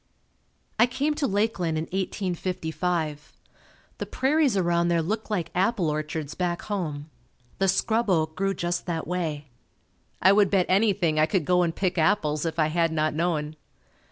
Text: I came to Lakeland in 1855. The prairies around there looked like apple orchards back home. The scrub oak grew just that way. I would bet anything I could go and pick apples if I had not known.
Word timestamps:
I 0.79 0.87
came 0.87 1.13
to 1.13 1.27
Lakeland 1.27 1.77
in 1.77 1.83
1855. 1.83 3.33
The 3.99 4.07
prairies 4.07 4.57
around 4.57 4.87
there 4.87 4.99
looked 4.99 5.29
like 5.29 5.51
apple 5.53 5.91
orchards 5.91 6.33
back 6.33 6.63
home. 6.63 7.11
The 7.59 7.67
scrub 7.67 8.09
oak 8.09 8.35
grew 8.35 8.55
just 8.55 8.87
that 8.87 9.05
way. 9.05 9.49
I 10.19 10.31
would 10.31 10.49
bet 10.49 10.65
anything 10.67 11.19
I 11.19 11.27
could 11.27 11.45
go 11.45 11.61
and 11.61 11.75
pick 11.75 11.99
apples 11.99 12.47
if 12.47 12.57
I 12.57 12.69
had 12.69 12.91
not 12.91 13.13
known. 13.13 13.55